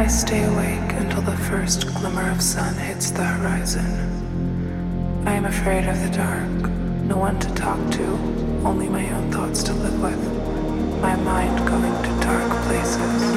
I 0.00 0.06
stay 0.06 0.44
awake 0.44 0.92
until 0.94 1.20
the 1.20 1.36
first 1.36 1.86
glimmer 1.88 2.30
of 2.30 2.40
sun 2.40 2.74
hits 2.74 3.10
the 3.10 3.22
horizon. 3.22 3.84
I 5.26 5.34
am 5.34 5.44
afraid 5.44 5.86
of 5.86 6.00
the 6.00 6.08
dark, 6.08 6.48
no 7.04 7.18
one 7.18 7.38
to 7.38 7.54
talk 7.54 7.78
to, 7.92 8.04
only 8.64 8.88
my 8.88 9.06
own 9.10 9.30
thoughts 9.30 9.62
to 9.64 9.74
live 9.74 10.02
with, 10.02 11.02
my 11.02 11.16
mind 11.16 11.68
going 11.68 12.02
to 12.02 12.24
dark 12.24 12.50
places. 12.64 13.30